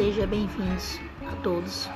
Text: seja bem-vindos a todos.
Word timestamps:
seja 0.00 0.26
bem-vindos 0.26 0.98
a 1.30 1.36
todos. 1.42 1.90